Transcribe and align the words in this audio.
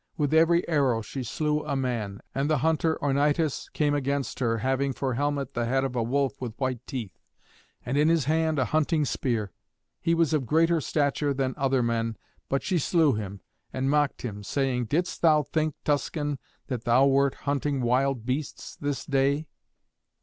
With 0.17 0.33
every 0.33 0.67
arrow 0.67 1.03
she 1.03 1.21
slew 1.23 1.63
a 1.63 1.75
man. 1.75 2.21
And 2.33 2.49
the 2.49 2.57
hunter 2.65 2.97
Ornytus 3.03 3.69
came 3.71 3.93
against 3.93 4.39
her, 4.39 4.57
having 4.57 4.93
for 4.93 5.13
helmet 5.13 5.53
the 5.53 5.67
head 5.67 5.83
of 5.83 5.95
a 5.95 6.01
wolf 6.01 6.41
with 6.41 6.57
white 6.57 6.87
teeth, 6.87 7.19
and 7.85 7.95
in 7.99 8.09
his 8.09 8.25
hand 8.25 8.57
a 8.57 8.65
hunting 8.65 9.05
spear. 9.05 9.51
He 9.99 10.15
was 10.15 10.33
of 10.33 10.47
greater 10.47 10.81
stature 10.81 11.35
than 11.35 11.53
other 11.55 11.83
men, 11.83 12.17
but 12.49 12.63
she 12.63 12.79
slew 12.79 13.13
him, 13.13 13.41
and 13.71 13.91
mocked 13.91 14.23
him, 14.23 14.43
saying, 14.43 14.85
"Didst 14.85 15.21
thou 15.21 15.43
think, 15.43 15.75
Tuscan, 15.85 16.39
that 16.65 16.85
thou 16.85 17.05
wert 17.05 17.35
hunting 17.35 17.79
wild 17.81 18.25
beasts 18.25 18.75
this 18.75 19.05
day? 19.05 19.45